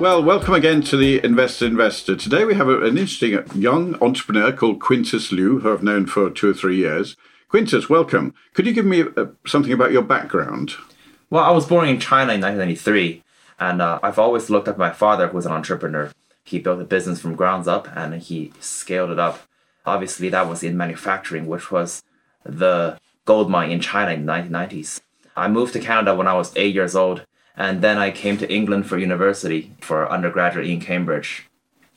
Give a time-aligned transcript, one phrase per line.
[0.00, 2.16] Well, welcome again to the Invested Investor.
[2.16, 6.30] Today we have a, an interesting young entrepreneur called Quintus Liu, who I've known for
[6.30, 7.18] two or three years.
[7.50, 8.32] Quintus, welcome.
[8.54, 10.72] Could you give me uh, something about your background?
[11.28, 13.22] Well, I was born in China in 1993,
[13.58, 16.10] and uh, I've always looked up my father, who was an entrepreneur.
[16.44, 19.42] He built a business from grounds up, and he scaled it up.
[19.84, 22.02] Obviously, that was in manufacturing, which was
[22.42, 25.02] the gold mine in China in the 1990s.
[25.36, 27.26] I moved to Canada when I was eight years old
[27.60, 31.46] and then I came to England for university for undergraduate in Cambridge.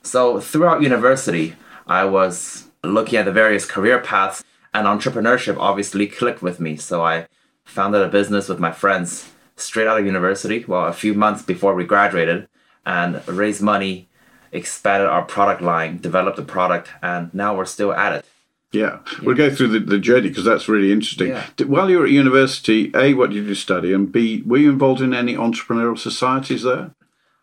[0.02, 6.42] So throughout university, I was looking at the various career paths, and entrepreneurship obviously clicked
[6.42, 6.76] with me.
[6.76, 7.28] So I
[7.64, 11.74] founded a business with my friends straight out of university, well, a few months before
[11.74, 12.46] we graduated,
[12.84, 14.06] and raised money,
[14.52, 18.26] expanded our product line, developed a product, and now we're still at it.
[18.74, 21.28] Yeah, we'll go through the, the journey because that's really interesting.
[21.28, 21.46] Yeah.
[21.56, 23.92] Did- While you were at university, A, what did you study?
[23.92, 26.90] And B, were you involved in any entrepreneurial societies there?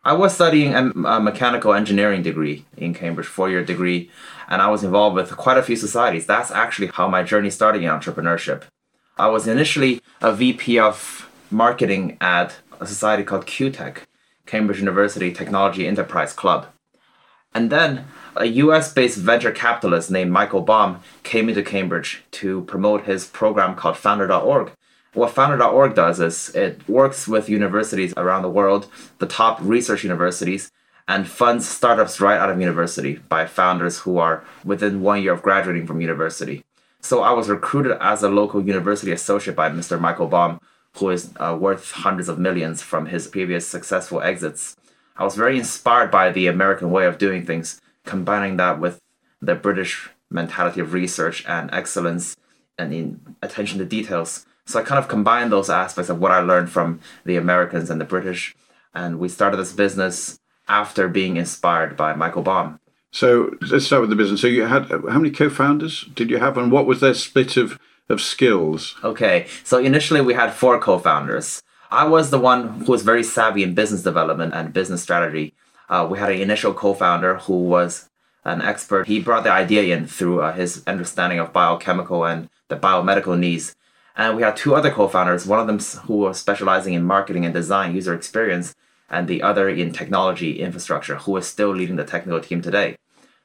[0.04, 4.10] I was studying a, a mechanical engineering degree in Cambridge, four year degree,
[4.50, 6.26] and I was involved with quite a few societies.
[6.26, 8.64] That's actually how my journey started in entrepreneurship.
[9.18, 13.98] I was initially a VP of marketing at a society called CUTEC,
[14.48, 16.66] Cambridge University Technology Enterprise Club.
[17.54, 23.06] And then a US based venture capitalist named Michael Baum came into Cambridge to promote
[23.06, 24.72] his program called Founder.org.
[25.14, 28.88] What Founder.org does is it works with universities around the world,
[29.20, 30.72] the top research universities,
[31.08, 35.42] and funds startups right out of university by founders who are within one year of
[35.42, 36.64] graduating from university.
[37.02, 40.00] So I was recruited as a local university associate by Mr.
[40.00, 40.62] Michael Baum,
[40.98, 44.78] who is uh, worth hundreds of millions from his previous successful exits.
[45.18, 49.00] I was very inspired by the American way of doing things, combining that with
[49.42, 52.36] the British mentality of research and excellence
[52.78, 54.46] and in attention to details.
[54.66, 58.00] So I kind of combined those aspects of what I learned from the Americans and
[58.00, 58.56] the British.
[58.94, 62.80] And we started this business after being inspired by Michael Baum.
[63.12, 64.42] So let's start with the business.
[64.42, 67.78] So you had how many co-founders did you have, and what was their split of
[68.08, 68.96] of skills?
[69.04, 71.62] Okay, so initially we had four co founders.
[71.90, 75.54] I was the one who was very savvy in business development and business strategy.
[75.92, 78.10] Uh, we had an initial co founder who was
[78.46, 79.08] an expert.
[79.08, 83.76] He brought the idea in through uh, his understanding of biochemical and the biomedical needs.
[84.16, 87.44] And we had two other co founders, one of them who was specializing in marketing
[87.46, 88.74] and design, user experience,
[89.10, 92.96] and the other in technology infrastructure, who is still leading the technical team today.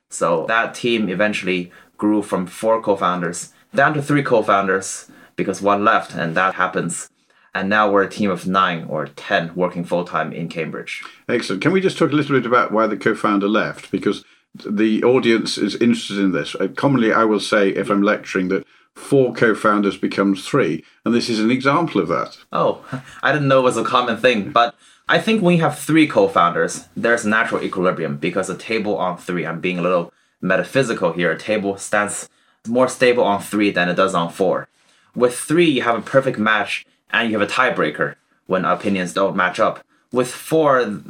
[0.09, 6.15] So that team eventually grew from four co-founders down to three co-founders because one left,
[6.15, 7.11] and that happens.
[7.57, 11.03] And now we're a team of nine or ten working full time in Cambridge.
[11.27, 11.63] Excellent.
[11.63, 13.91] Can we just talk a little bit about why the co-founder left?
[13.91, 16.55] Because the audience is interested in this.
[16.55, 21.31] Uh, Commonly, I will say if I'm lecturing that four co-founders becomes three, and this
[21.31, 22.37] is an example of that.
[22.53, 22.85] Oh,
[23.23, 24.75] I didn't know it was a common thing, but
[25.09, 29.47] I think when you have three co-founders, there's natural equilibrium because a table on three.
[29.47, 30.13] I'm being a little
[30.43, 31.33] metaphysical here.
[31.33, 32.29] A table stands
[32.69, 34.69] more stable on three than it does on four.
[35.15, 39.37] With three, you have a perfect match and you have a tiebreaker when opinions don't
[39.37, 39.85] match up.
[40.13, 41.03] With four,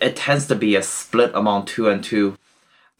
[0.00, 2.38] it tends to be a split among two and two,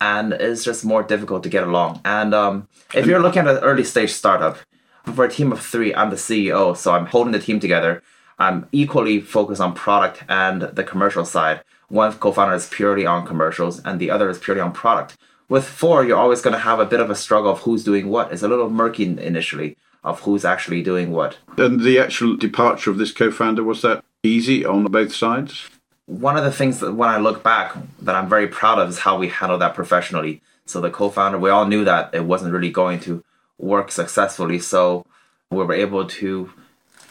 [0.01, 2.01] and it's just more difficult to get along.
[2.05, 4.59] And um, if you're looking at an early stage startup,
[5.05, 8.03] for a team of three, I'm the CEO, so I'm holding the team together.
[8.39, 11.61] I'm equally focused on product and the commercial side.
[11.89, 15.17] One co-founder is purely on commercials, and the other is purely on product.
[15.49, 18.09] With four, you're always going to have a bit of a struggle of who's doing
[18.09, 18.33] what.
[18.33, 21.39] It's a little murky initially of who's actually doing what.
[21.57, 25.69] And the actual departure of this co-founder was that easy on both sides?
[26.07, 29.01] one of the things that when I look back that I'm very proud of is
[29.01, 30.43] how we handled that professionally.
[30.67, 33.25] So the co-founder, we all knew that it wasn't really going to
[33.59, 35.07] work successfully, so
[35.51, 36.53] we were able to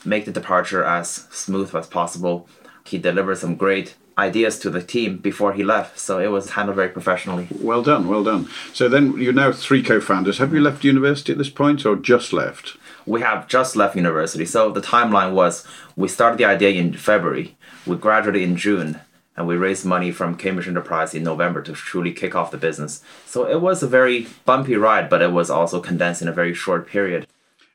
[0.06, 2.48] make the departure as smooth as possible.
[2.86, 6.76] He delivered some great ideas to the team before he left, so it was handled
[6.76, 7.48] very professionally.
[7.60, 8.50] Well done, well done.
[8.74, 10.38] So then you're now three co-founders.
[10.38, 12.78] Have you left university at this point, or just left?
[13.06, 14.46] We have just left university.
[14.46, 15.66] So the timeline was
[15.96, 17.56] we started the idea in February,
[17.86, 19.00] we graduated in June,
[19.36, 23.02] and we raised money from Cambridge Enterprise in November to truly kick off the business.
[23.26, 26.54] So it was a very bumpy ride, but it was also condensed in a very
[26.54, 27.28] short period.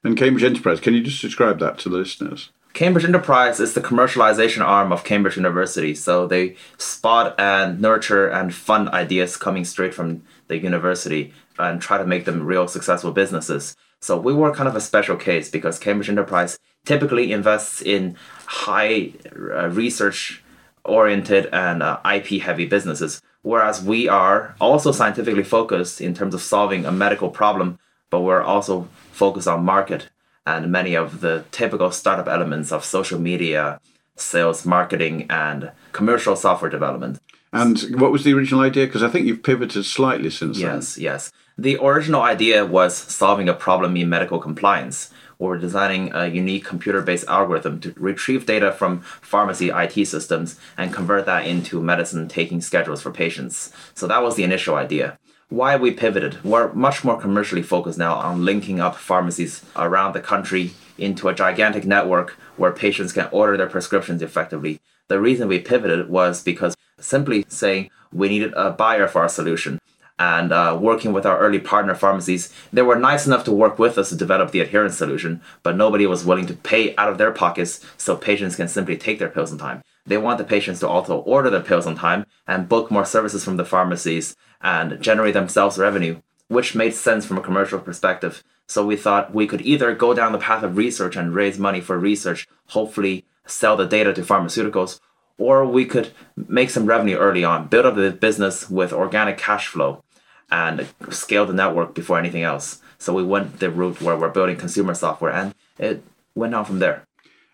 [0.04, 2.50] And Cambridge Enterprise, can you just describe that to the listeners?
[2.74, 5.96] Cambridge Enterprise is the commercialization arm of Cambridge University.
[5.96, 11.98] So they spot and nurture and fund ideas coming straight from the university and try
[11.98, 13.74] to make them real successful businesses.
[14.00, 18.16] So we were kind of a special case because Cambridge Enterprise typically invests in
[18.46, 20.42] high uh, research
[20.84, 26.40] oriented and uh, IP heavy businesses, whereas we are also scientifically focused in terms of
[26.40, 27.78] solving a medical problem,
[28.10, 30.08] but we're also focused on market
[30.46, 33.80] and many of the typical startup elements of social media,
[34.16, 37.20] sales, marketing, and commercial software development.
[37.52, 38.86] And what was the original idea?
[38.86, 40.76] Because I think you've pivoted slightly since then.
[40.76, 41.32] Yes, yes.
[41.60, 45.10] The original idea was solving a problem in medical compliance.
[45.40, 50.92] or designing a unique computer based algorithm to retrieve data from pharmacy IT systems and
[50.92, 53.72] convert that into medicine taking schedules for patients.
[53.94, 55.16] So that was the initial idea.
[55.48, 56.42] Why we pivoted?
[56.44, 61.34] We're much more commercially focused now on linking up pharmacies around the country into a
[61.34, 64.80] gigantic network where patients can order their prescriptions effectively.
[65.06, 69.78] The reason we pivoted was because simply saying we needed a buyer for our solution
[70.18, 73.98] and uh, working with our early partner pharmacies, they were nice enough to work with
[73.98, 77.30] us to develop the adherence solution, but nobody was willing to pay out of their
[77.30, 79.82] pockets so patients can simply take their pills on time.
[80.06, 83.44] They want the patients to also order their pills on time and book more services
[83.44, 88.42] from the pharmacies and generate themselves revenue, which made sense from a commercial perspective.
[88.66, 91.80] So we thought we could either go down the path of research and raise money
[91.80, 95.00] for research, hopefully sell the data to pharmaceuticals,
[95.38, 99.68] or we could make some revenue early on, build up the business with organic cash
[99.68, 100.02] flow,
[100.50, 102.80] and scale the network before anything else.
[102.98, 106.02] So we went the route where we're building consumer software, and it
[106.34, 107.04] went on from there.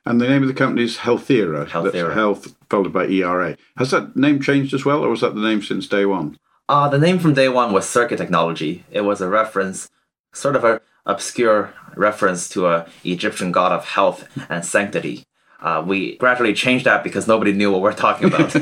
[0.07, 1.67] And the name of the company is Healthera.
[1.67, 2.15] Healthera.
[2.15, 3.57] Health followed by ERA.
[3.79, 6.39] Has that name changed as well, or was that the name since day one?
[6.69, 8.85] Uh, the name from day one was Circuit Technology.
[8.91, 9.91] It was a reference,
[10.33, 15.25] sort of a obscure reference to a Egyptian god of health and sanctity.
[15.61, 18.55] Uh, we gradually changed that because nobody knew what we're talking about.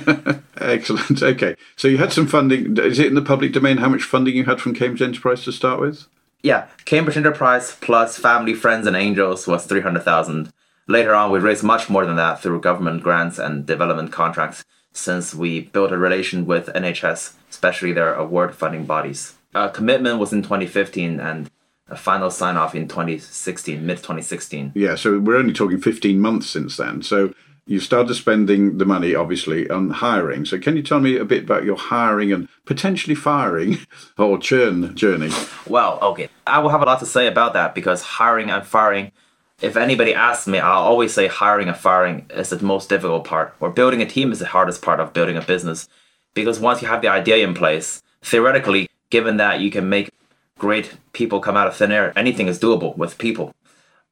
[0.56, 1.22] Excellent.
[1.22, 1.56] Okay.
[1.76, 2.76] So you had some funding.
[2.76, 5.52] Is it in the public domain how much funding you had from Cambridge Enterprise to
[5.52, 6.06] start with?
[6.42, 10.52] yeah, Cambridge Enterprise plus family, friends, and angels was 300,000.
[10.88, 15.34] Later on, we raised much more than that through government grants and development contracts since
[15.34, 19.34] we built a relation with NHS, especially their award funding bodies.
[19.54, 21.50] Our commitment was in 2015 and
[21.88, 24.72] a final sign off in 2016, mid 2016.
[24.74, 24.94] Yeah.
[24.94, 27.02] So we're only talking 15 months since then.
[27.02, 27.34] So
[27.66, 30.44] you started spending the money, obviously, on hiring.
[30.44, 33.78] So can you tell me a bit about your hiring and potentially firing
[34.18, 35.30] or churn journey?
[35.66, 36.28] Well, okay.
[36.46, 39.12] I will have a lot to say about that because hiring and firing,
[39.60, 43.54] if anybody asks me, I'll always say hiring and firing is the most difficult part,
[43.60, 45.88] or building a team is the hardest part of building a business.
[46.34, 50.10] Because once you have the idea in place, theoretically, given that you can make
[50.58, 53.54] great people come out of thin air, anything is doable with people.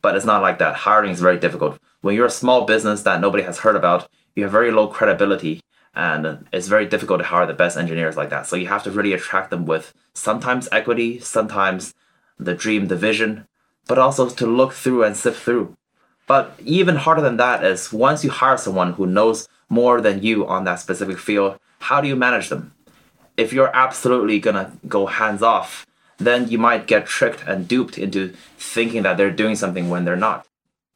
[0.02, 0.74] But it's not like that.
[0.76, 1.78] Hiring is very difficult.
[2.00, 5.60] When you're a small business that nobody has heard about, you have very low credibility
[5.94, 8.46] and it's very difficult to hire the best engineers like that.
[8.46, 11.94] So you have to really attract them with sometimes equity, sometimes
[12.38, 13.46] the dream, the vision,
[13.86, 15.76] but also to look through and sift through.
[16.26, 20.46] But even harder than that is once you hire someone who knows more than you
[20.46, 22.72] on that specific field, how do you manage them?
[23.36, 25.86] If you're absolutely gonna go hands off,
[26.20, 30.16] then you might get tricked and duped into thinking that they're doing something when they're
[30.16, 30.46] not.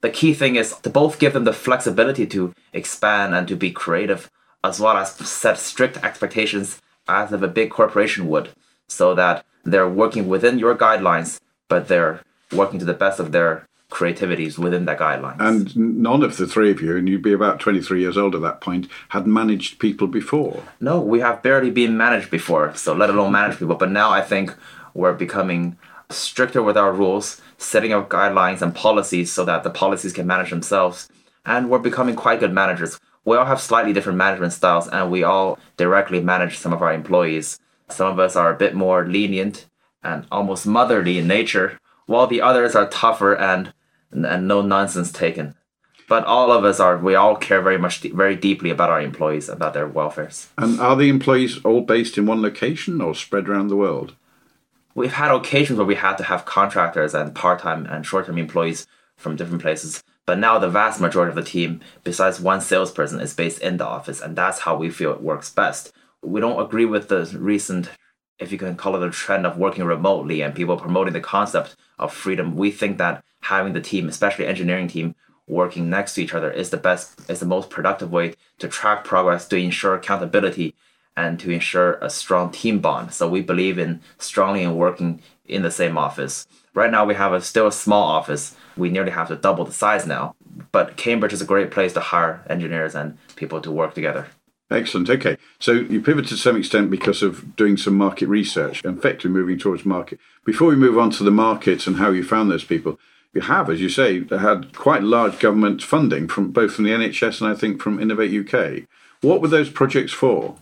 [0.03, 3.71] The key thing is to both give them the flexibility to expand and to be
[3.71, 4.31] creative,
[4.62, 8.50] as well as set strict expectations as if a big corporation would,
[8.87, 12.20] so that they're working within your guidelines, but they're
[12.53, 15.41] working to the best of their creativities within that guidelines.
[15.41, 18.43] And none of the three of you, and you'd be about 23 years old at
[18.43, 20.62] that point, had managed people before.
[20.81, 23.77] no, we have barely been managed before, so let alone manage people.
[23.77, 24.55] But now I think
[24.94, 25.76] we're becoming
[26.11, 30.51] stricter with our rules, setting up guidelines and policies so that the policies can manage
[30.51, 31.08] themselves.
[31.44, 32.98] And we're becoming quite good managers.
[33.24, 36.93] We all have slightly different management styles, and we all directly manage some of our
[36.93, 37.58] employees.
[37.89, 39.67] Some of us are a bit more lenient
[40.03, 43.72] and almost motherly in nature, while the others are tougher and
[44.13, 45.55] and no nonsense taken.
[46.08, 46.98] But all of us are.
[46.98, 50.48] We all care very much, very deeply about our employees, about their welfares.
[50.58, 54.15] And are the employees all based in one location or spread around the world?
[54.94, 58.86] We've had occasions where we had to have contractors and part-time and short-term employees
[59.17, 63.34] from different places but now the vast majority of the team besides one salesperson is
[63.34, 65.93] based in the office and that's how we feel it works best.
[66.22, 67.91] We don't agree with the recent
[68.39, 71.77] if you can call it a trend of working remotely and people promoting the concept
[71.98, 72.56] of freedom.
[72.56, 75.15] We think that having the team especially engineering team
[75.46, 79.05] working next to each other is the best is the most productive way to track
[79.05, 80.74] progress to ensure accountability
[81.17, 83.13] and to ensure a strong team bond.
[83.13, 86.47] So we believe in strongly in working in the same office.
[86.75, 88.56] Right now we have a still a small office.
[88.77, 90.35] We nearly have to double the size now.
[90.73, 94.27] But Cambridge is a great place to hire engineers and people to work together.
[94.71, 95.11] Excellent.
[95.11, 95.37] Okay.
[95.61, 99.59] So you pivoted to some extent because of doing some market research, and effectively moving
[99.59, 100.19] towards market.
[100.44, 102.99] Before we move on to the markets and how you found those people,
[103.35, 107.41] you have, as you say, had quite large government funding from both from the NHS
[107.41, 108.89] and I think from Innovate UK.
[109.21, 110.56] What were those projects for?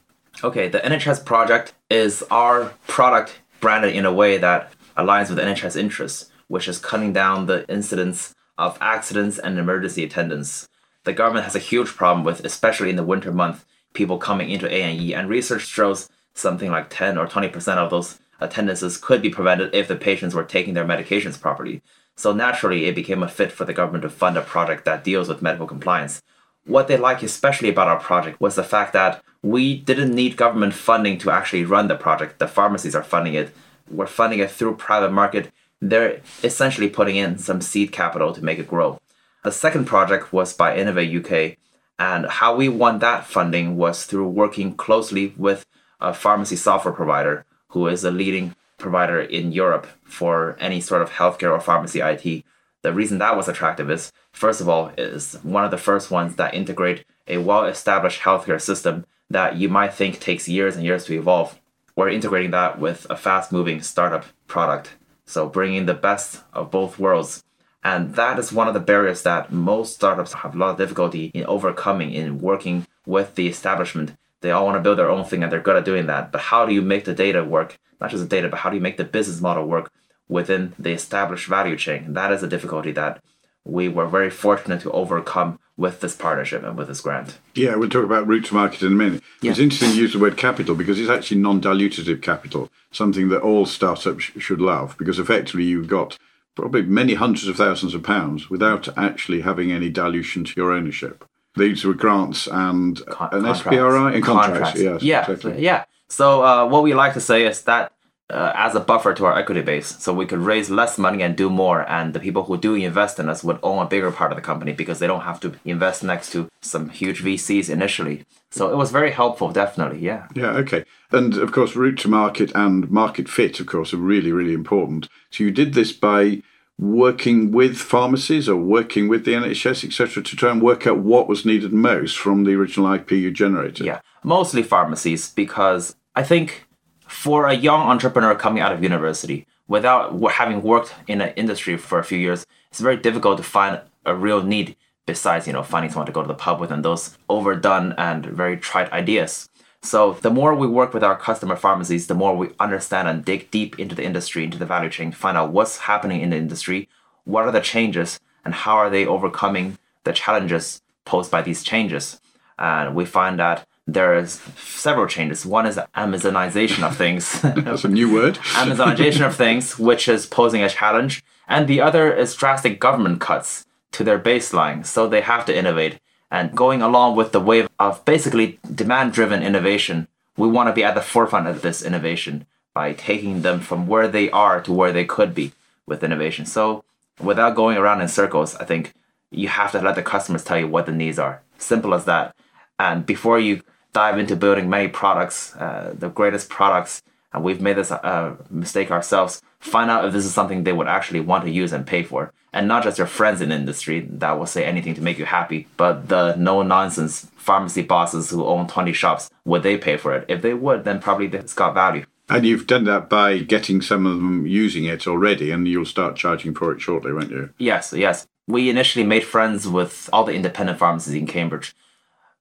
[0.45, 5.77] Okay, the NHS project is our product branded in a way that aligns with NHS
[5.77, 10.69] interests, which is cutting down the incidence of accidents and emergency attendance.
[11.05, 14.67] The government has a huge problem with, especially in the winter month, people coming into
[14.67, 15.15] A&E.
[15.15, 19.87] And research shows something like 10 or 20% of those attendances could be prevented if
[19.87, 21.83] the patients were taking their medications properly.
[22.17, 25.29] So naturally, it became a fit for the government to fund a project that deals
[25.29, 26.23] with medical compliance.
[26.65, 30.75] What they like especially about our project was the fact that we didn't need government
[30.75, 32.39] funding to actually run the project.
[32.39, 33.55] The pharmacies are funding it.
[33.91, 35.53] We're funding it through private market.
[35.81, 39.01] They're essentially putting in some seed capital to make it grow.
[39.43, 41.57] The second project was by Innovate UK,
[41.99, 45.67] and how we won that funding was through working closely with
[46.01, 51.11] a pharmacy software provider who is a leading provider in Europe for any sort of
[51.11, 52.45] healthcare or pharmacy IT.
[52.83, 56.37] The reason that was attractive is, first of all, is one of the first ones
[56.37, 61.15] that integrate a well-established healthcare system that you might think takes years and years to
[61.15, 61.59] evolve.
[61.97, 64.95] We're integrating that with a fast-moving startup product.
[65.27, 67.45] So bringing the best of both worlds.
[67.85, 71.27] And that is one of the barriers that most startups have a lot of difficulty
[71.35, 74.17] in overcoming in working with the establishment.
[74.41, 76.33] They all want to build their own thing and they're good at doing that.
[76.33, 77.79] But how do you make the data work?
[78.01, 79.91] Not just the data, but how do you make the business model work
[80.29, 82.15] within the established value chain.
[82.15, 83.23] That is a difficulty that
[83.65, 87.39] we were very fortunate to overcome with this partnership and with this grant.
[87.55, 89.23] Yeah, we'll talk about route to market in a minute.
[89.41, 89.51] Yeah.
[89.53, 93.41] It's interesting to use the word capital because it's actually non dilutative capital, something that
[93.41, 96.19] all startups should love because effectively you've got
[96.55, 101.25] probably many hundreds of thousands of pounds without actually having any dilution to your ownership.
[101.57, 103.63] These were grants and Con- an contracts.
[103.63, 104.59] SBRI and contracts.
[104.59, 104.81] contracts.
[104.81, 105.63] Yes, yeah, exactly.
[105.63, 105.85] yeah.
[106.09, 107.93] So uh, what we like to say is that
[108.33, 109.97] uh, as a buffer to our equity base.
[109.99, 111.89] So we could raise less money and do more.
[111.89, 114.43] And the people who do invest in us would own a bigger part of the
[114.43, 118.25] company because they don't have to invest next to some huge VCs initially.
[118.51, 120.01] So it was very helpful, definitely.
[120.01, 120.29] Yeah.
[120.35, 120.53] Yeah.
[120.53, 120.85] Okay.
[121.11, 125.09] And of course, route to market and market fit, of course, are really, really important.
[125.31, 126.43] So you did this by
[126.79, 131.29] working with pharmacies or working with the NHS, etc., to try and work out what
[131.29, 133.87] was needed most from the original IP you generated.
[133.87, 136.67] Yeah, mostly pharmacies because I think
[137.13, 141.99] for a young entrepreneur coming out of university without having worked in an industry for
[141.99, 144.75] a few years, it's very difficult to find a real need
[145.07, 148.25] besides, you know, finding someone to go to the pub with and those overdone and
[148.25, 149.49] very trite ideas.
[149.83, 153.51] So the more we work with our customer pharmacies, the more we understand and dig
[153.51, 156.89] deep into the industry, into the value chain, find out what's happening in the industry,
[157.25, 162.21] what are the changes, and how are they overcoming the challenges posed by these changes.
[162.59, 165.45] And we find that there's several changes.
[165.45, 167.41] One is Amazonization of things.
[167.43, 168.35] That's a new word.
[168.55, 171.25] Amazonization of things, which is posing a challenge.
[171.49, 174.87] And the other is drastic government cuts to their baseline.
[174.87, 175.99] So they have to innovate.
[176.31, 180.85] And going along with the wave of basically demand driven innovation, we want to be
[180.85, 184.93] at the forefront of this innovation by taking them from where they are to where
[184.93, 185.53] they could be
[185.87, 186.47] with innovation.
[186.47, 186.85] So
[187.21, 188.95] without going around in circles, I think
[189.31, 191.43] you have to let the customers tell you what the needs are.
[191.59, 192.35] Simple as that.
[192.79, 193.63] And before you
[193.93, 198.91] dive into building many products, uh, the greatest products, and we've made this uh, mistake
[198.91, 199.43] ourselves.
[199.61, 202.33] Find out if this is something they would actually want to use and pay for,
[202.53, 205.67] and not just your friends in industry that will say anything to make you happy,
[205.77, 209.31] but the no nonsense pharmacy bosses who own 20 shops.
[209.45, 210.27] Would they pay for it?
[210.29, 212.05] If they would, then probably it's got value.
[212.29, 216.17] And you've done that by getting some of them using it already, and you'll start
[216.17, 217.51] charging for it shortly, won't you?
[217.59, 218.27] Yes, yes.
[218.49, 221.75] We initially made friends with all the independent pharmacies in Cambridge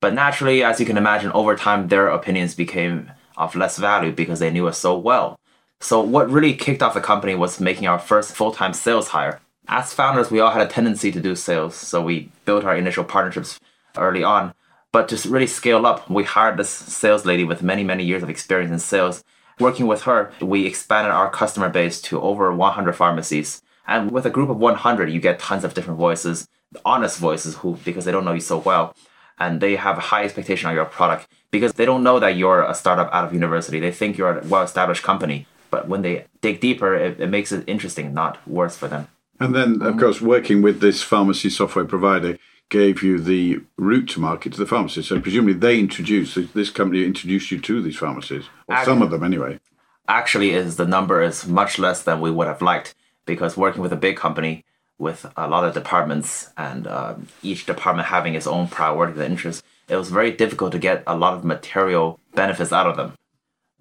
[0.02, 4.40] but naturally, as you can imagine, over time their opinions became of less value because
[4.40, 5.40] they knew us so well.
[5.80, 9.40] So what really kicked off the company was making our first full-time sales hire.
[9.68, 13.04] As founders, we all had a tendency to do sales, so we built our initial
[13.04, 13.60] partnerships
[13.96, 14.54] early on.
[14.92, 18.30] But to really scale up, we hired this sales lady with many, many years of
[18.30, 19.24] experience in sales.
[19.60, 23.62] Working with her, we expanded our customer base to over 100 pharmacies.
[23.88, 26.48] And with a group of 100, you get tons of different voices,
[26.84, 28.96] honest voices who, because they don't know you so well,
[29.42, 32.64] and they have a high expectation on your product because they don't know that you're
[32.64, 33.80] a startup out of university.
[33.80, 35.48] They think you're a well established company.
[35.72, 39.08] But when they dig deeper, it, it makes it interesting, not worse for them.
[39.40, 40.00] And then, of mm-hmm.
[40.00, 42.38] course, working with this pharmacy software provider
[42.70, 45.08] gave you the route to market to the pharmacies.
[45.08, 49.10] So presumably they introduced this company introduced you to these pharmacies, or actually, some of
[49.10, 49.60] them anyway.
[50.08, 52.94] Actually, is the number is much less than we would have liked
[53.26, 54.64] because working with a big company,
[55.02, 59.64] with a lot of departments and uh, each department having its own priorities and interests,
[59.90, 63.14] it was very difficult to get a lot of material benefits out of them.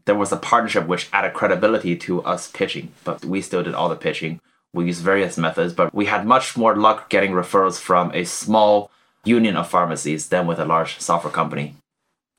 [0.07, 3.91] There was a partnership which added credibility to us pitching, but we still did all
[3.91, 4.41] the pitching.
[4.73, 8.91] We used various methods, but we had much more luck getting referrals from a small
[9.23, 11.75] union of pharmacies than with a large software company.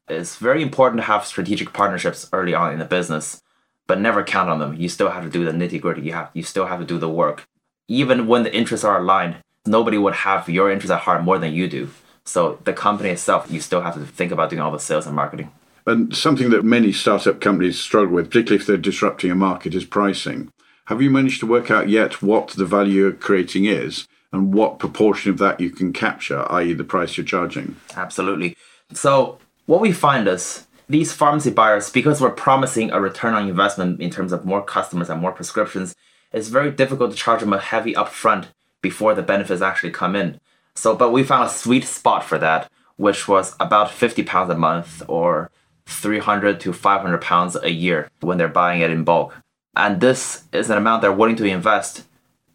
[0.07, 3.43] It's very important to have strategic partnerships early on in the business,
[3.85, 4.75] but never count on them.
[4.75, 6.01] You still have to do the nitty gritty.
[6.01, 7.47] You have you still have to do the work
[7.91, 11.53] even when the interests are aligned, nobody would have your interests at heart more than
[11.53, 11.89] you do.
[12.23, 15.15] So the company itself, you still have to think about doing all the sales and
[15.15, 15.51] marketing.
[15.85, 19.83] And something that many startup companies struggle with, particularly if they're disrupting a market, is
[19.83, 20.49] pricing.
[20.85, 24.79] Have you managed to work out yet what the value you're creating is and what
[24.79, 27.75] proportion of that you can capture, i.e., the price you're charging?
[27.95, 28.55] Absolutely.
[28.93, 33.99] So, what we find is these pharmacy buyers, because we're promising a return on investment
[33.99, 35.95] in terms of more customers and more prescriptions,
[36.31, 38.47] it's very difficult to charge them a heavy upfront
[38.81, 40.39] before the benefits actually come in.
[40.75, 44.57] So, but we found a sweet spot for that, which was about 50 pounds a
[44.57, 45.51] month or
[45.85, 49.35] 300 to 500 pounds a year when they're buying it in bulk.
[49.75, 52.05] And this is an amount they're willing to invest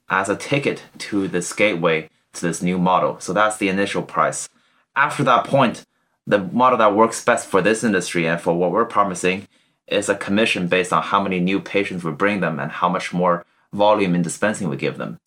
[0.08, 3.18] as a ticket to this gateway to this new model.
[3.20, 4.48] So that's the initial price.
[4.94, 5.84] After that point,
[6.26, 9.48] the model that works best for this industry and for what we're promising
[9.86, 13.12] is a commission based on how many new patients we bring them and how much
[13.12, 13.44] more
[13.76, 15.18] volume in dispensing we give them.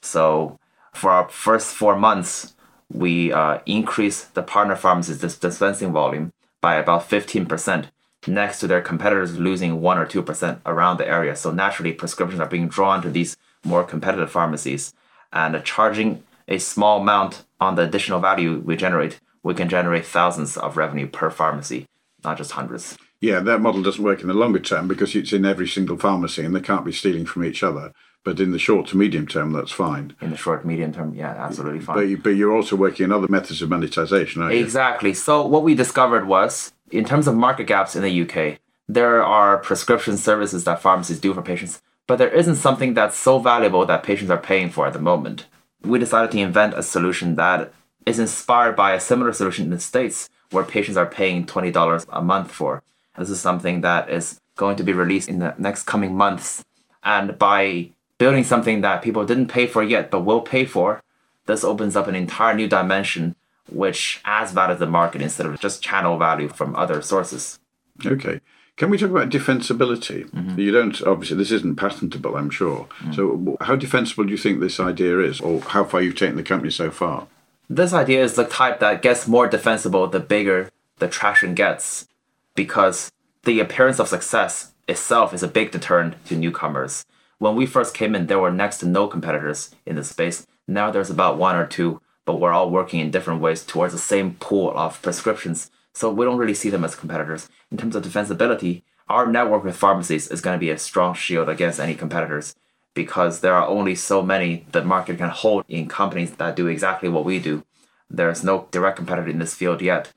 [0.00, 0.58] So
[0.92, 2.54] for our first four months,
[2.92, 7.86] we uh, increase the partner pharmacies' dispensing volume by about 15%,
[8.26, 11.36] next to their competitors losing 1 or 2% around the area.
[11.36, 14.94] So naturally, prescriptions are being drawn to these more competitive pharmacies.
[15.32, 20.56] And charging a small amount on the additional value we generate, we can generate thousands
[20.56, 21.86] of revenue per pharmacy,
[22.24, 22.96] not just hundreds.
[23.20, 26.44] Yeah, that model doesn't work in the longer term because it's in every single pharmacy
[26.44, 27.92] and they can't be stealing from each other.
[28.24, 30.14] But in the short to medium term, that's fine.
[30.20, 32.14] In the short, medium term, yeah, absolutely fine.
[32.14, 34.60] But, but you're also working on other methods of monetization, aren't you?
[34.62, 35.14] Exactly.
[35.14, 38.58] So what we discovered was, in terms of market gaps in the UK,
[38.88, 43.38] there are prescription services that pharmacies do for patients, but there isn't something that's so
[43.38, 45.46] valuable that patients are paying for at the moment.
[45.82, 47.72] We decided to invent a solution that
[48.06, 52.22] is inspired by a similar solution in the States where patients are paying $20 a
[52.22, 52.82] month for.
[53.18, 56.64] This is something that is going to be released in the next coming months.
[57.02, 61.02] And by building something that people didn't pay for yet but will pay for,
[61.46, 63.34] this opens up an entire new dimension
[63.70, 67.58] which adds value to the market instead of just channel value from other sources.
[68.04, 68.40] Okay.
[68.76, 70.30] Can we talk about defensibility?
[70.30, 70.58] Mm-hmm.
[70.58, 72.86] You don't, obviously, this isn't patentable, I'm sure.
[73.00, 73.14] Mm.
[73.14, 76.44] So, how defensible do you think this idea is, or how far you've taken the
[76.44, 77.26] company so far?
[77.68, 82.06] This idea is the type that gets more defensible the bigger the traction gets,
[82.54, 83.10] because
[83.44, 87.04] the appearance of success itself is a big deterrent to newcomers.
[87.38, 90.46] When we first came in, there were next to no competitors in the space.
[90.66, 93.98] Now there's about one or two, but we're all working in different ways towards the
[93.98, 95.70] same pool of prescriptions.
[95.94, 97.48] So we don't really see them as competitors.
[97.70, 101.48] In terms of defensibility, our network with pharmacies is going to be a strong shield
[101.48, 102.54] against any competitors
[102.94, 107.08] because there are only so many the market can hold in companies that do exactly
[107.08, 107.64] what we do.
[108.10, 110.12] There's no direct competitor in this field yet.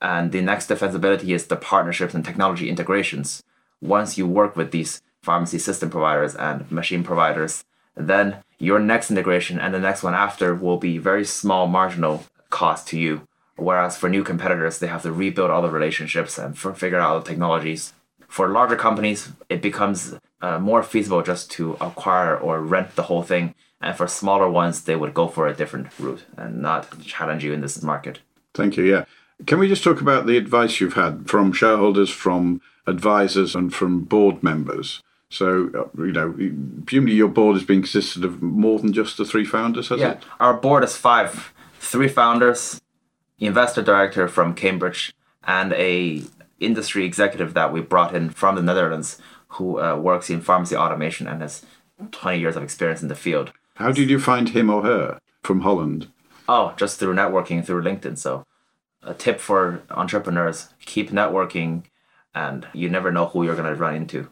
[0.00, 3.42] And the next defensibility is the partnerships and technology integrations.
[3.80, 7.64] Once you work with these pharmacy system providers and machine providers,
[7.96, 12.86] then your next integration and the next one after will be very small marginal cost
[12.88, 13.26] to you.
[13.56, 17.30] Whereas for new competitors, they have to rebuild all the relationships and figure out the
[17.30, 17.94] technologies.
[18.28, 23.22] For larger companies, it becomes uh, more feasible just to acquire or rent the whole
[23.22, 23.54] thing.
[23.80, 27.52] And for smaller ones, they would go for a different route and not challenge you
[27.52, 28.20] in this market.
[28.52, 28.84] Thank you.
[28.84, 29.04] Yeah.
[29.44, 34.00] Can we just talk about the advice you've had from shareholders, from advisors, and from
[34.00, 35.02] board members?
[35.28, 36.32] So, uh, you know,
[36.86, 40.12] presumably your board has been consisted of more than just the three founders, has yeah.
[40.12, 40.22] it?
[40.40, 41.52] Our board is five.
[41.78, 42.80] Three founders,
[43.38, 46.22] investor director from Cambridge, and a
[46.58, 49.18] industry executive that we brought in from the Netherlands
[49.48, 51.64] who uh, works in pharmacy automation and has
[52.10, 53.52] 20 years of experience in the field.
[53.74, 56.08] How did you find him or her from Holland?
[56.48, 58.18] Oh, just through networking through LinkedIn.
[58.18, 58.44] So,
[59.02, 61.84] a tip for entrepreneurs keep networking,
[62.34, 64.28] and you never know who you're going to run into.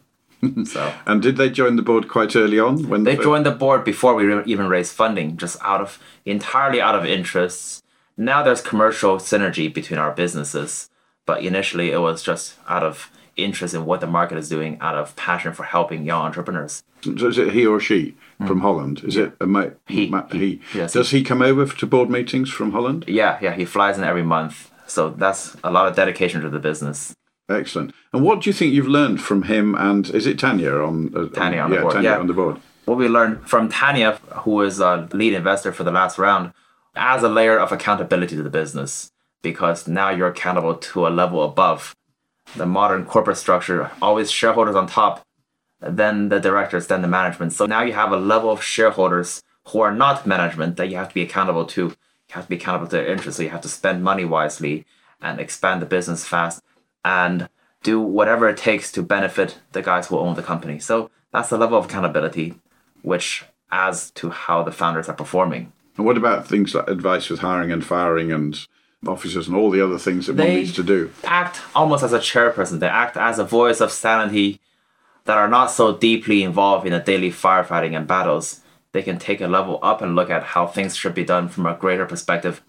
[0.65, 3.85] so and did they join the board quite early on when they joined the board
[3.85, 7.83] before we even raised funding just out of entirely out of interests
[8.17, 10.91] now there's commercial synergy between our businesses
[11.25, 14.97] but initially it was just out of interest in what the market is doing out
[14.97, 18.63] of passion for helping young entrepreneurs so is it he or she from mm.
[18.63, 19.25] holland is yeah.
[19.25, 19.47] it a
[19.87, 20.61] he, ma- he, he.
[20.75, 24.05] Yes, does he come over to board meetings from holland yeah yeah he flies in
[24.05, 27.15] every month so that's a lot of dedication to the business
[27.49, 27.95] Excellent.
[28.13, 29.75] And what do you think you've learned from him?
[29.75, 31.93] And is it Tanya on uh, Tanya on, on yeah, the board?
[31.93, 32.19] Tanya yeah.
[32.19, 32.61] on the board.
[32.87, 36.53] What we learned from Tanya, who is a lead investor for the last round,
[36.95, 39.11] as a layer of accountability to the business,
[39.43, 41.95] because now you're accountable to a level above
[42.57, 43.91] the modern corporate structure.
[44.01, 45.27] Always shareholders on top,
[45.81, 47.53] then the directors, then the management.
[47.53, 51.09] So now you have a level of shareholders who are not management that you have
[51.09, 51.83] to be accountable to.
[51.83, 53.37] You have to be accountable to their interests.
[53.39, 54.87] So you have to spend money wisely
[55.21, 56.63] and expand the business fast
[57.05, 57.49] and
[57.83, 60.79] do whatever it takes to benefit the guys who own the company.
[60.79, 62.55] So that's the level of accountability,
[63.03, 65.73] which adds to how the founders are performing.
[65.97, 68.67] And what about things like advice with hiring and firing and
[69.09, 71.11] officers and all the other things that one They- needs to do.
[71.25, 72.81] act almost as a chairperson.
[72.81, 74.61] They act as a voice of sanity
[75.25, 78.61] that are not so deeply involved in the daily firefighting and battles.
[78.93, 81.67] They can take a level up and look at how things should be done from
[81.67, 82.63] a greater perspective,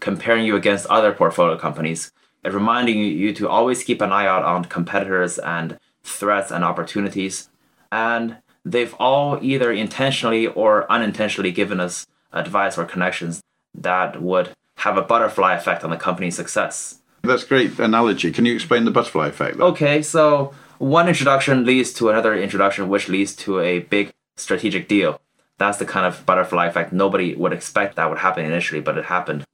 [0.00, 2.12] comparing you against other portfolio companies,
[2.44, 7.48] and reminding you to always keep an eye out on competitors and threats and opportunities.
[7.90, 13.42] And they've all either intentionally or unintentionally given us advice or connections
[13.74, 16.98] that would have a butterfly effect on the company's success.
[17.22, 18.32] That's a great analogy.
[18.32, 19.58] Can you explain the butterfly effect?
[19.58, 19.66] though?
[19.66, 25.20] Okay, so one introduction leads to another introduction, which leads to a big strategic deal.
[25.58, 26.92] That's the kind of butterfly effect.
[26.92, 29.44] Nobody would expect that would happen initially, but it happened.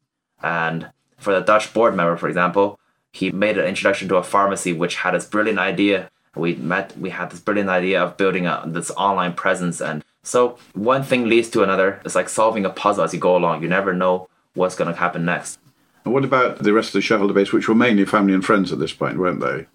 [0.42, 2.78] And for the Dutch board member, for example,
[3.12, 6.10] he made an introduction to a pharmacy which had this brilliant idea.
[6.34, 9.82] We met, we had this brilliant idea of building a, this online presence.
[9.82, 12.00] And so one thing leads to another.
[12.04, 13.62] It's like solving a puzzle as you go along.
[13.62, 15.58] You never know what's going to happen next.
[16.04, 18.72] And what about the rest of the shareholder base, which were mainly family and friends
[18.72, 19.66] at this point, weren't they?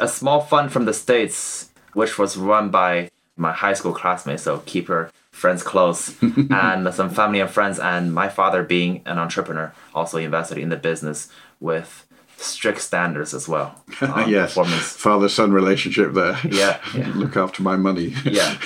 [0.00, 4.62] a small fund from the states, which was run by my high school classmates, so
[4.66, 9.72] keep your friends close, and some family and friends, and my father being an entrepreneur,
[9.94, 11.28] also invested in the business
[11.60, 13.84] with strict standards as well.
[14.26, 14.54] yes.
[14.54, 16.38] Father son relationship there.
[16.50, 17.12] Yeah, yeah.
[17.14, 18.14] Look after my money.
[18.24, 18.56] Yeah.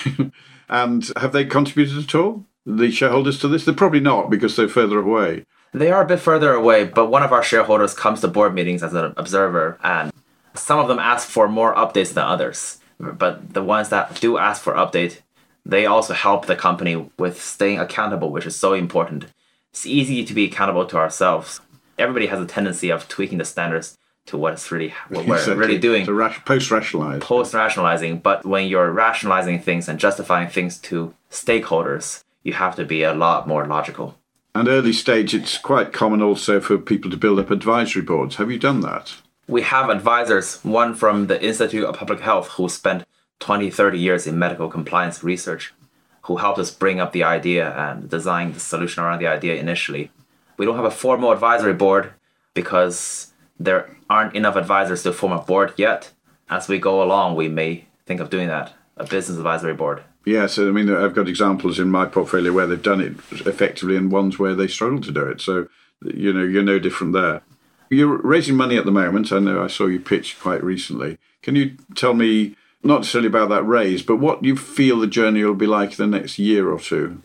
[0.69, 3.65] and have they contributed at all, the shareholders, to this?
[3.65, 5.45] They're probably not because they're further away.
[5.75, 8.83] They are a bit further away, but one of our shareholders comes to board meetings
[8.83, 10.13] as an observer, and
[10.55, 12.79] some of them ask for more updates than others.
[13.01, 15.19] But the ones that do ask for update,
[15.67, 19.27] they also help the company with staying accountable, which is so important.
[19.73, 21.61] It's easy to be accountable to ourselves.
[21.99, 25.57] Everybody has a tendency of tweaking the standards to what it's really what we're Exactly.
[25.57, 27.21] really doing To ra- post-rationalise.
[27.23, 32.85] post rationalizing, but when you're rationalizing things and justifying things to stakeholders, you have to
[32.85, 34.17] be a lot more logical.
[34.55, 38.37] And early stage, it's quite common also for people to build up advisory boards.
[38.37, 39.17] Have you done that?
[39.49, 43.05] We have advisors, one from the Institute of Public Health who spent
[43.41, 45.75] 20, 30 years in medical compliance research,
[46.23, 50.11] who helped us bring up the idea and design the solution around the idea initially.
[50.57, 52.13] We don't have a formal advisory board
[52.55, 56.13] because there aren't enough advisors to form a board yet.
[56.49, 60.05] As we go along, we may think of doing that, a business advisory board.
[60.25, 63.13] Yes, I mean, I've got examples in my portfolio where they've done it
[63.47, 65.41] effectively and ones where they struggle to do it.
[65.41, 65.69] So,
[66.03, 67.43] you know, you're no different there.
[67.91, 69.33] You're raising money at the moment.
[69.33, 71.19] I know I saw you pitch quite recently.
[71.43, 75.45] Can you tell me, not necessarily about that raise, but what you feel the journey
[75.45, 77.23] will be like the next year or two?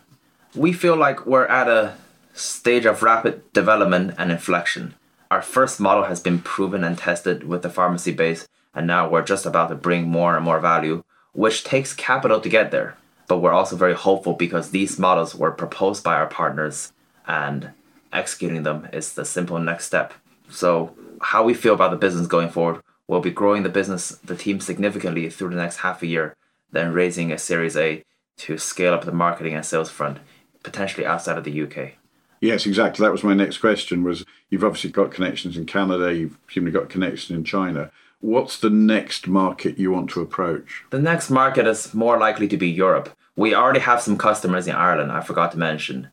[0.54, 1.94] We feel like we're at a
[2.34, 4.94] stage of rapid development and inflection.
[5.30, 9.22] Our first model has been proven and tested with the pharmacy base, and now we're
[9.22, 11.02] just about to bring more and more value,
[11.32, 12.96] which takes capital to get there.
[13.28, 16.92] But we're also very hopeful because these models were proposed by our partners,
[17.26, 17.70] and
[18.12, 20.12] executing them is the simple next step.
[20.48, 24.36] So, how we feel about the business going forward, we'll be growing the business, the
[24.36, 26.36] team significantly through the next half a year,
[26.72, 28.04] then raising a Series A
[28.38, 30.18] to scale up the marketing and sales front,
[30.62, 31.92] potentially outside of the UK.
[32.40, 33.04] Yes, exactly.
[33.04, 34.02] That was my next question.
[34.02, 37.90] Was you've obviously got connections in Canada, you've presumably got connections in China.
[38.20, 40.84] What's the next market you want to approach?
[40.90, 43.16] The next market is more likely to be Europe.
[43.34, 46.08] We already have some customers in Ireland, I forgot to mention.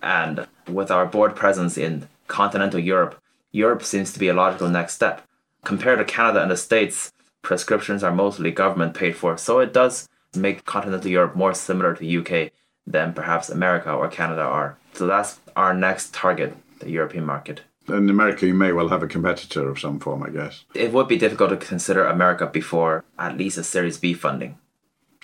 [0.00, 3.20] And with our board presence in continental Europe,
[3.52, 5.26] Europe seems to be a logical next step.
[5.62, 10.08] Compared to Canada and the States, prescriptions are mostly government paid for, so it does
[10.34, 12.52] make continental Europe more similar to UK
[12.86, 14.78] than perhaps America or Canada are.
[14.94, 17.60] So that's our next target, the European market.
[17.88, 20.64] In America, you may well have a competitor of some form, I guess.
[20.74, 24.58] It would be difficult to consider America before at least a Series B funding.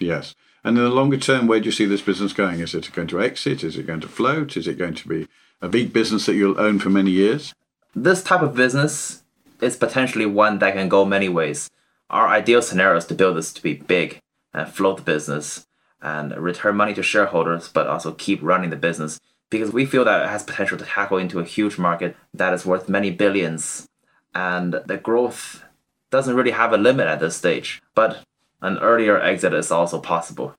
[0.01, 0.35] Yes.
[0.65, 2.61] And in the longer term, where do you see this business going?
[2.61, 3.63] Is it going to exit?
[3.63, 4.57] Is it going to float?
[4.57, 5.29] Is it going to be
[5.63, 7.55] a big business that you'll own for many years?
[7.97, 9.23] this type of business
[9.63, 11.71] is potentially one that can go many ways.
[12.11, 14.21] Our ideal scenario is to build this to be big
[14.53, 15.67] and float the business
[16.03, 19.19] and return money to shareholders, but also keep running the business
[19.51, 22.67] because we feel that it has potential to tackle into a huge market that is
[22.67, 23.87] worth many billions.
[24.35, 25.63] And the growth
[26.11, 28.23] doesn't really have a limit at this stage, but
[28.63, 30.55] an earlier exit is also possible.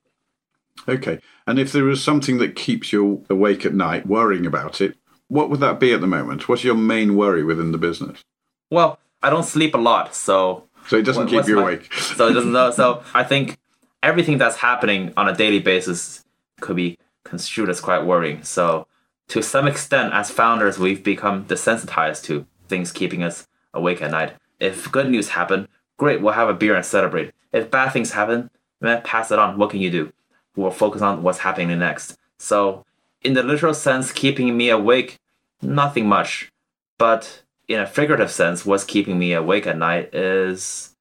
[0.87, 1.19] Okay.
[1.45, 4.95] And if there is something that keeps you awake at night worrying about it,
[5.27, 6.47] what would that be at the moment?
[6.47, 8.23] What's your main worry within the business?
[8.69, 11.91] Well, I don't sleep a lot, so So it doesn't What- keep you my- awake.
[11.93, 12.71] so it doesn't know.
[12.71, 13.57] So I think
[14.01, 16.23] everything that's happening on a daily basis
[16.61, 18.43] could be construed as quite worrying.
[18.43, 18.87] So
[19.29, 24.33] to some extent, as founders, we've become desensitized to things keeping us awake at night.
[24.59, 27.31] If good news happen, great, we'll have a beer and celebrate.
[27.51, 28.49] If bad things happen,
[28.81, 29.57] man, pass it on.
[29.57, 30.13] What can you do?
[30.55, 32.17] We'll focus on what's happening next.
[32.39, 32.85] So
[33.21, 35.19] in the literal sense, keeping me awake,
[35.61, 36.51] nothing much.
[36.97, 40.95] But in a figurative sense, what's keeping me awake at night is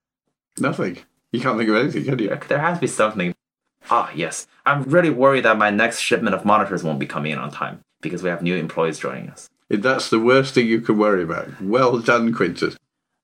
[0.58, 0.98] Nothing.
[1.32, 2.38] You can't think of anything, can you?
[2.48, 3.34] there has to be something.
[3.90, 4.46] Ah, yes.
[4.64, 7.80] I'm really worried that my next shipment of monitors won't be coming in on time
[8.00, 9.48] because we have new employees joining us.
[9.68, 11.60] That's the worst thing you can worry about.
[11.60, 12.76] Well done, Quintus.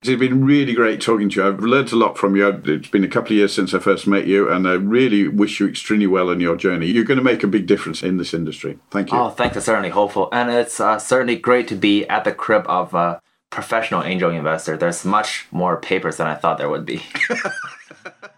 [0.03, 1.46] It's been really great talking to you.
[1.46, 2.48] I've learned a lot from you.
[2.48, 5.61] It's been a couple of years since I first met you, and I really wish
[5.61, 6.87] you extremely well in your journey.
[6.87, 8.81] You're going to make a big difference in this industry.
[8.90, 9.18] Thank you.
[9.18, 9.57] Oh, thanks.
[9.57, 10.29] It's certainly hopeful.
[10.33, 13.20] And it's uh, certainly great to be at the crib of a
[13.51, 14.77] professional angel investor.
[14.77, 17.05] There's much more papers than I thought there would be.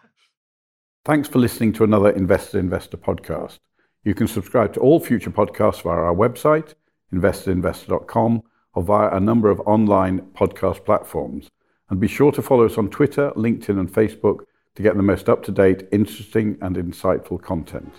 [1.05, 3.59] Thanks for listening to another Invested Investor podcast.
[4.05, 6.73] You can subscribe to all future podcasts via our website,
[7.13, 11.51] investedinvestor.com, or via a number of online podcast platforms.
[11.91, 15.29] And be sure to follow us on Twitter, LinkedIn, and Facebook to get the most
[15.29, 17.93] up to date, interesting, and insightful content.